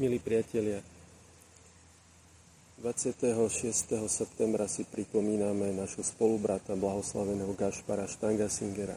Milí 0.00 0.16
priatelia, 0.16 0.80
26. 2.80 3.20
septembra 4.08 4.64
si 4.64 4.88
pripomíname 4.88 5.76
našho 5.76 6.00
spolubrata 6.00 6.72
blahoslaveného 6.72 7.52
Gašpara 7.52 8.08
Štangasingera. 8.08 8.96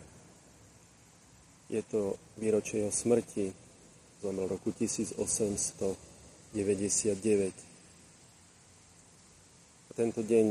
Je 1.67 1.83
to 1.92 2.15
výročie 2.39 2.87
jeho 2.87 2.94
smrti, 2.96 3.51
zomrel 4.24 4.47
roku 4.47 4.71
1899. 4.71 6.55
A 9.83 9.92
tento 9.99 10.24
deň 10.24 10.46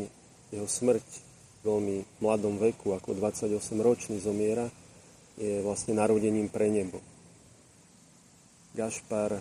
jeho 0.52 0.68
smrť 0.68 1.06
v 1.08 1.60
veľmi 1.64 1.96
mladom 2.20 2.60
veku, 2.60 2.92
ako 2.92 3.16
28-ročný 3.16 4.20
zomiera, 4.20 4.68
je 5.40 5.64
vlastne 5.64 5.96
narodením 5.96 6.52
pre 6.52 6.68
nebo. 6.68 7.00
Gašpar 8.76 9.40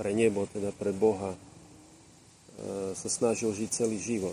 pre 0.00 0.16
nebo, 0.16 0.48
teda 0.48 0.72
pre 0.72 0.96
Boha, 0.96 1.36
e, 1.36 1.38
sa 2.96 3.08
snažil 3.12 3.52
žiť 3.52 3.68
celý 3.68 4.00
život. 4.00 4.32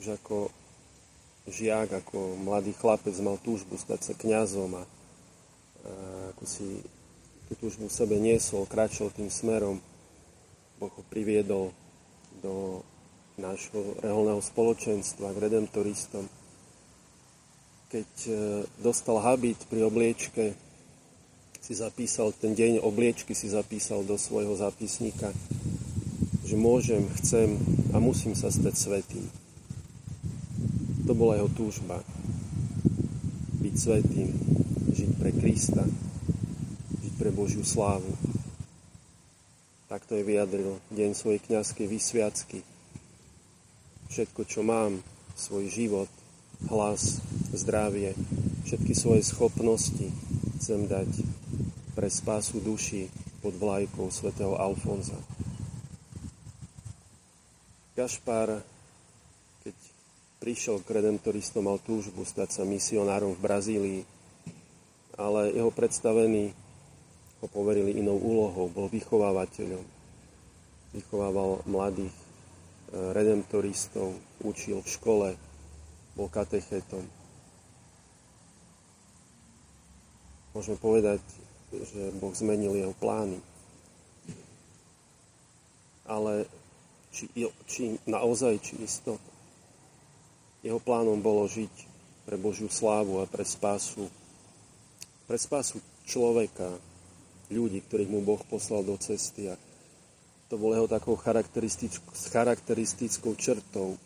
Už 0.00 0.16
ako 0.16 0.48
žiak, 1.44 1.92
ako 1.92 2.40
mladý 2.40 2.72
chlapec 2.72 3.12
mal 3.20 3.36
túžbu 3.36 3.76
stať 3.76 4.00
sa 4.00 4.14
kňazom 4.16 4.80
a, 4.80 4.84
a 4.88 4.88
ako 6.32 6.44
si 6.48 6.80
tú 7.52 7.68
túžbu 7.68 7.92
v 7.92 7.98
sebe 8.00 8.16
niesol, 8.16 8.64
kráčal 8.64 9.12
tým 9.12 9.28
smerom, 9.28 9.76
Boh 10.80 10.88
ho 10.96 11.04
priviedol 11.12 11.76
do 12.40 12.80
nášho 13.36 14.00
reholného 14.00 14.40
spoločenstva 14.40 15.36
k 15.36 15.42
redemptoristom. 15.44 16.24
Keď 17.92 18.10
e, 18.24 18.32
dostal 18.80 19.20
habit 19.20 19.68
pri 19.68 19.84
obliečke, 19.84 20.56
si 21.70 21.78
zapísal 21.78 22.34
ten 22.34 22.50
deň 22.50 22.82
obliečky, 22.82 23.30
si 23.30 23.46
zapísal 23.46 24.02
do 24.02 24.18
svojho 24.18 24.58
zápisníka, 24.58 25.30
že 26.42 26.58
môžem, 26.58 27.06
chcem 27.22 27.54
a 27.94 28.02
musím 28.02 28.34
sa 28.34 28.50
stať 28.50 28.74
svetým. 28.74 29.22
To 31.06 31.14
bola 31.14 31.38
jeho 31.38 31.46
túžba. 31.54 32.02
Byť 33.62 33.74
svetým, 33.78 34.34
žiť 34.90 35.10
pre 35.14 35.30
Krista, 35.30 35.86
žiť 37.06 37.14
pre 37.14 37.30
Božiu 37.30 37.62
slávu. 37.62 38.18
Takto 39.86 40.18
je 40.18 40.26
vyjadril 40.26 40.74
deň 40.90 41.14
svojej 41.14 41.38
kniazkej 41.38 41.86
vysviacky. 41.86 42.66
Všetko, 44.10 44.42
čo 44.42 44.66
mám, 44.66 44.98
svoj 45.38 45.70
život, 45.70 46.10
hlas, 46.66 47.22
zdravie, 47.54 48.18
všetky 48.66 48.90
svoje 48.90 49.22
schopnosti 49.22 50.10
chcem 50.60 50.90
dať 50.90 51.08
pre 52.00 52.08
spásu 52.08 52.64
duši 52.64 53.12
pod 53.44 53.52
vlajkou 53.60 54.08
svätého 54.08 54.56
Alfonza. 54.56 55.20
Gašpar, 57.92 58.64
keď 59.60 59.76
prišiel 60.40 60.80
k 60.80 60.96
redemptoristom, 60.96 61.68
mal 61.68 61.76
túžbu 61.76 62.24
stať 62.24 62.56
sa 62.56 62.64
misionárom 62.64 63.36
v 63.36 63.44
Brazílii, 63.44 64.00
ale 65.20 65.52
jeho 65.52 65.68
predstavení 65.68 66.56
ho 67.44 67.46
poverili 67.52 67.92
inou 68.00 68.16
úlohou, 68.16 68.72
bol 68.72 68.88
vychovávateľom. 68.88 69.84
Vychovával 70.96 71.60
mladých 71.68 72.16
e, 72.16 72.24
redemptoristov, 73.12 74.16
učil 74.40 74.80
v 74.80 74.88
škole, 74.88 75.28
bol 76.16 76.32
katechetom. 76.32 77.04
Môžeme 80.56 80.80
povedať, 80.80 81.20
že 81.70 82.10
Boh 82.18 82.34
zmenil 82.34 82.74
jeho 82.74 82.94
plány. 82.98 83.38
Ale 86.10 86.50
či, 87.14 87.30
či 87.70 87.98
naozaj, 88.06 88.58
či 88.62 88.74
isto. 88.82 89.18
Jeho 90.60 90.82
plánom 90.82 91.22
bolo 91.22 91.46
žiť 91.46 91.72
pre 92.26 92.36
Božiu 92.36 92.68
slávu 92.68 93.22
a 93.22 93.30
pre 93.30 93.46
spásu, 93.46 94.10
pre 95.24 95.38
spásu 95.38 95.80
človeka, 96.04 96.78
ľudí, 97.50 97.82
ktorých 97.86 98.10
mu 98.10 98.22
Boh 98.22 98.38
poslal 98.46 98.86
do 98.86 98.94
cesty. 98.98 99.50
A 99.50 99.58
to 100.50 100.58
bolo 100.58 100.74
jeho 100.74 100.90
takou 100.90 101.14
charakteristickou, 101.14 102.10
charakteristickou 102.14 103.34
črtou 103.38 103.98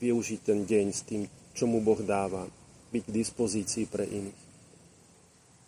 využiť 0.00 0.40
ten 0.40 0.64
deň 0.64 0.86
s 0.92 1.00
tým, 1.04 1.22
čo 1.52 1.68
mu 1.68 1.84
Boh 1.84 2.00
dáva, 2.00 2.48
byť 2.92 3.02
k 3.04 3.14
dispozícii 3.14 3.84
pre 3.86 4.04
iných. 4.08 4.43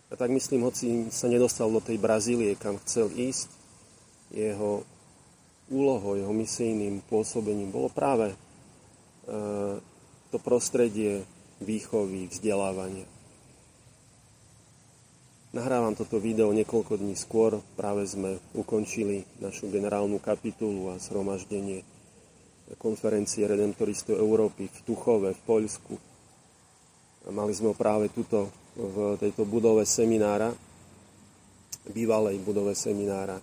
A 0.07 0.15
tak 0.15 0.31
myslím, 0.31 0.63
hoci 0.63 1.11
sa 1.11 1.27
nedostal 1.27 1.67
do 1.67 1.83
tej 1.83 1.99
Brazílie, 1.99 2.55
kam 2.55 2.79
chcel 2.87 3.11
ísť, 3.11 3.51
jeho 4.31 4.87
úlohou, 5.67 6.15
jeho 6.15 6.31
misijným 6.31 7.03
pôsobením 7.11 7.75
bolo 7.75 7.91
práve 7.91 8.31
e, 8.31 8.37
to 10.31 10.39
prostredie 10.39 11.27
výchovy, 11.59 12.31
vzdelávania. 12.31 13.07
Nahrávam 15.55 15.97
toto 15.97 16.21
video 16.21 16.53
niekoľko 16.53 17.01
dní 17.01 17.17
skôr, 17.17 17.59
práve 17.81 18.05
sme 18.05 18.37
ukončili 18.53 19.25
našu 19.41 19.73
generálnu 19.73 20.21
kapitulu 20.21 20.93
a 20.93 21.01
zhromaždenie 21.01 21.81
konferencie 22.77 23.47
Redemptoristov 23.47 24.19
Európy 24.19 24.69
v 24.69 24.79
Tuchove, 24.85 25.33
v 25.33 25.43
Poľsku. 25.47 25.95
Mali 27.31 27.53
sme 27.55 27.73
práve 27.73 28.11
tuto 28.11 28.51
v 28.77 29.17
tejto 29.17 29.49
budove 29.49 29.89
seminára, 29.89 30.53
bývalej 31.89 32.37
budove 32.45 32.77
seminára. 32.77 33.41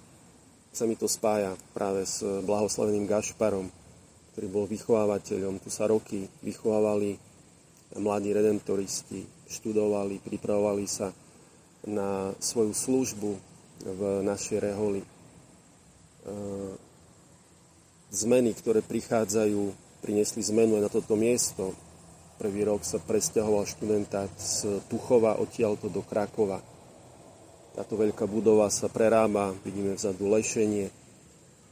Sa 0.73 0.85
mi 0.85 0.97
to 0.97 1.09
spája 1.09 1.53
práve 1.73 2.05
s 2.05 2.21
blahoslaveným 2.21 3.09
Gašparom, 3.09 3.69
ktorý 4.33 4.47
bol 4.49 4.65
vychovávateľom. 4.69 5.61
Tu 5.61 5.69
sa 5.69 5.89
roky 5.89 6.25
vychovávali 6.41 7.17
mladí 7.97 8.33
redemptoristi, 8.33 9.25
študovali, 9.49 10.17
pripravovali 10.21 10.85
sa 10.89 11.13
na 11.85 12.33
svoju 12.41 12.73
službu 12.73 13.31
v 13.83 14.01
našej 14.25 14.57
reholi. 14.63 15.01
E, 15.03 15.07
zmeny, 18.09 18.55
ktoré 18.57 18.81
prichádzajú, 18.81 19.61
priniesli 20.01 20.41
zmenu 20.41 20.79
aj 20.79 20.83
na 20.87 20.91
toto 20.91 21.13
miesto. 21.13 21.75
Prvý 22.33 22.65
rok 22.65 22.81
sa 22.81 22.97
presťahoval 22.97 23.69
študentát 23.69 24.29
z 24.41 24.81
Tuchova 24.89 25.37
odtiaľto 25.37 25.85
do 25.85 26.01
Krakova. 26.01 26.57
Táto 27.77 27.93
veľká 27.93 28.25
budova 28.25 28.69
sa 28.73 28.89
prerába, 28.89 29.53
vidíme 29.61 29.93
vzadu 29.93 30.29
lešenie. 30.29 30.89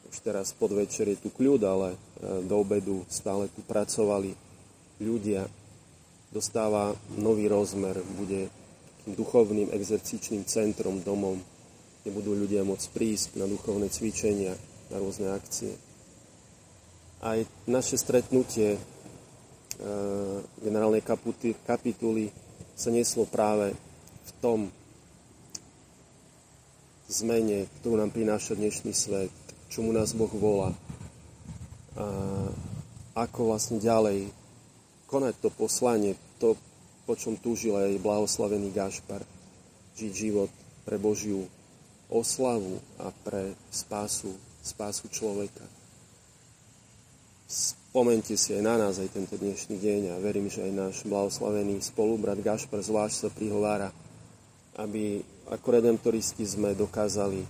Už 0.10 0.18
teraz 0.22 0.54
podvečer 0.54 1.10
je 1.14 1.18
tu 1.18 1.30
kľud, 1.34 1.62
ale 1.66 1.90
e, 1.94 1.98
do 2.46 2.56
obedu 2.62 3.02
stále 3.10 3.50
tu 3.54 3.66
pracovali 3.66 4.34
ľudia. 5.02 5.50
Dostáva 6.30 6.94
nový 7.18 7.50
rozmer, 7.50 7.98
bude 8.18 8.50
duchovným 9.10 9.74
exercičným 9.74 10.46
centrom 10.46 11.02
domom, 11.02 11.42
kde 12.02 12.10
budú 12.14 12.38
ľudia 12.38 12.62
môcť 12.62 12.88
prísť 12.94 13.28
na 13.38 13.50
duchovné 13.50 13.90
cvičenia, 13.90 14.54
na 14.94 14.98
rôzne 15.02 15.34
akcie. 15.34 15.74
Aj 17.22 17.38
naše 17.66 17.98
stretnutie 17.98 18.78
Eh, 19.81 20.40
generálnej 20.62 21.02
kapituly 21.66 22.30
sa 22.78 22.94
neslo 22.94 23.25
práve 23.25 23.74
v 24.22 24.31
tom 24.38 24.59
zmene, 27.09 27.66
ktorú 27.81 27.97
nám 27.97 28.14
prináša 28.14 28.53
dnešný 28.53 28.94
svet, 28.94 29.34
čomu 29.74 29.90
nás 29.90 30.14
Boh 30.14 30.30
volá. 30.30 30.70
A 31.97 32.06
ako 33.25 33.52
vlastne 33.52 33.81
ďalej 33.81 34.30
konať 35.09 35.34
to 35.41 35.50
poslanie, 35.50 36.14
to, 36.38 36.53
po 37.09 37.18
čom 37.18 37.36
túžil 37.41 37.74
aj 37.74 38.00
blahoslavený 38.06 38.70
Gašpar. 38.72 39.25
Žiť 39.97 40.12
život 40.14 40.52
pre 40.86 41.02
Božiu 41.02 41.50
oslavu 42.08 42.78
a 43.02 43.09
pre 43.26 43.58
spásu, 43.73 44.32
spásu 44.61 45.09
človeka. 45.09 45.66
Spomente 47.91 48.40
si 48.40 48.55
aj 48.55 48.64
na 48.64 48.79
nás 48.79 49.03
aj 49.03 49.11
tento 49.11 49.35
dnešný 49.35 49.76
deň 49.76 50.16
a 50.16 50.23
verím, 50.23 50.47
že 50.47 50.64
aj 50.64 50.72
náš 50.72 50.96
blahoslavený 51.03 51.84
spolubrat 51.84 52.40
Gašpar 52.40 52.79
zvlášť 52.79 53.28
sa 53.28 53.28
prihovára, 53.28 53.91
aby 54.79 55.20
ako 55.52 55.67
redemptoristi 55.76 56.47
sme 56.47 56.72
dokázali 56.72 57.43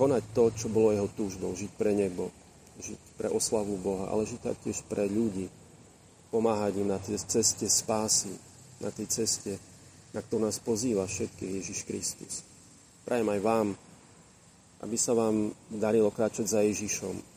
konať 0.00 0.24
to, 0.32 0.48
čo 0.56 0.72
bolo 0.72 0.96
jeho 0.96 1.12
túžbou, 1.12 1.52
žiť 1.52 1.76
pre 1.76 1.92
nebo, 1.92 2.32
žiť 2.80 3.20
pre 3.20 3.28
oslavu 3.28 3.76
Boha, 3.76 4.08
ale 4.08 4.24
žiť 4.24 4.40
taktiež 4.40 4.80
pre 4.88 5.04
ľudí, 5.12 5.52
pomáhať 6.32 6.80
im 6.80 6.88
na 6.88 6.96
tej 6.96 7.20
ceste 7.28 7.68
spásy, 7.68 8.32
na 8.80 8.88
tej 8.88 9.12
ceste, 9.12 9.60
na 10.16 10.24
ktorú 10.24 10.48
nás 10.48 10.56
pozýva 10.56 11.04
všetky 11.04 11.60
Ježiš 11.60 11.84
Kristus. 11.84 12.40
Prajem 13.04 13.28
aj 13.28 13.40
vám, 13.44 13.76
aby 14.80 14.96
sa 14.96 15.12
vám 15.12 15.52
darilo 15.68 16.08
kráčať 16.08 16.48
za 16.48 16.64
Ježišom, 16.64 17.33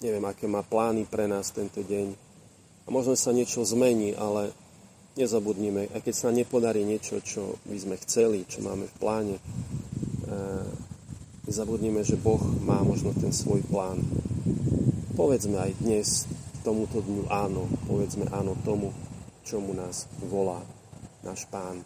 neviem, 0.00 0.24
aké 0.24 0.48
má 0.48 0.64
plány 0.64 1.04
pre 1.06 1.28
nás 1.28 1.52
tento 1.52 1.84
deň. 1.84 2.16
A 2.84 2.88
možno 2.88 3.14
sa 3.14 3.30
niečo 3.30 3.62
zmení, 3.62 4.16
ale 4.16 4.52
nezabudnime, 5.14 5.92
aj 5.92 6.00
keď 6.02 6.14
sa 6.16 6.28
nepodarí 6.32 6.82
niečo, 6.82 7.20
čo 7.20 7.60
by 7.68 7.76
sme 7.76 7.96
chceli, 8.02 8.48
čo 8.48 8.64
máme 8.64 8.88
v 8.88 8.94
pláne, 8.96 9.36
e, 9.36 9.42
Nezabudnime, 11.50 12.06
že 12.06 12.14
Boh 12.14 12.38
má 12.62 12.78
možno 12.86 13.10
ten 13.10 13.34
svoj 13.34 13.58
plán. 13.66 13.98
Povedzme 15.18 15.58
aj 15.58 15.82
dnes 15.82 16.30
tomuto 16.62 17.02
dňu 17.02 17.26
áno. 17.26 17.66
Povedzme 17.90 18.30
áno 18.30 18.54
tomu, 18.62 18.94
čomu 19.42 19.74
nás 19.74 20.06
volá 20.30 20.62
náš 21.26 21.50
Pán, 21.50 21.82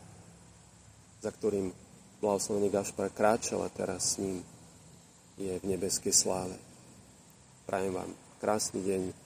za 1.24 1.32
ktorým 1.32 1.72
blahoslavený 2.20 2.68
Gašpar 2.68 3.08
kráčal 3.14 3.64
a 3.64 3.72
teraz 3.72 4.18
s 4.18 4.26
ním 4.26 4.44
je 5.40 5.56
v 5.56 5.64
nebeskej 5.64 6.12
sláve. 6.12 6.60
Prajem 7.64 7.96
vám 7.96 8.10
krásny 8.44 8.84
deň 8.84 9.23